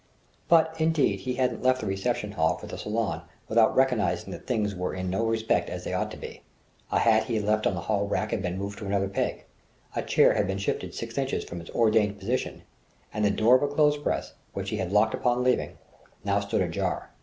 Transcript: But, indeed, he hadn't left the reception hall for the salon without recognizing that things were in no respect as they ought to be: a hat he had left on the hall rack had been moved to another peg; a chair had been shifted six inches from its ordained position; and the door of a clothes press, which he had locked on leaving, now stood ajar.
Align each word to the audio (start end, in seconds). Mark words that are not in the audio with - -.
But, 0.49 0.73
indeed, 0.81 1.19
he 1.19 1.35
hadn't 1.35 1.61
left 1.61 1.79
the 1.79 1.85
reception 1.85 2.31
hall 2.31 2.57
for 2.57 2.65
the 2.65 2.75
salon 2.75 3.21
without 3.47 3.75
recognizing 3.75 4.31
that 4.31 4.47
things 4.47 4.73
were 4.73 4.95
in 4.95 5.11
no 5.11 5.27
respect 5.27 5.69
as 5.69 5.83
they 5.83 5.93
ought 5.93 6.09
to 6.09 6.17
be: 6.17 6.41
a 6.91 6.97
hat 6.97 7.25
he 7.25 7.35
had 7.35 7.43
left 7.43 7.67
on 7.67 7.75
the 7.75 7.81
hall 7.81 8.07
rack 8.07 8.31
had 8.31 8.41
been 8.41 8.57
moved 8.57 8.79
to 8.79 8.87
another 8.87 9.07
peg; 9.07 9.45
a 9.95 10.01
chair 10.01 10.33
had 10.33 10.47
been 10.47 10.57
shifted 10.57 10.95
six 10.95 11.19
inches 11.19 11.43
from 11.43 11.61
its 11.61 11.69
ordained 11.69 12.17
position; 12.17 12.63
and 13.13 13.23
the 13.23 13.29
door 13.29 13.53
of 13.55 13.61
a 13.61 13.67
clothes 13.67 13.97
press, 13.99 14.33
which 14.55 14.71
he 14.71 14.77
had 14.77 14.91
locked 14.91 15.13
on 15.23 15.43
leaving, 15.43 15.77
now 16.23 16.39
stood 16.39 16.61
ajar. 16.61 17.11